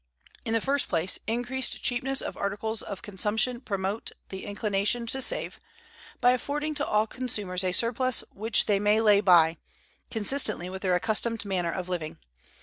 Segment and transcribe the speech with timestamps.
[0.45, 5.59] In the first place, increased cheapness of articles of consumption promotes the inclination to save,
[6.19, 9.57] by affording to all consumers a surplus which they may lay by,
[10.09, 12.17] consistently with their accustomed manner of living.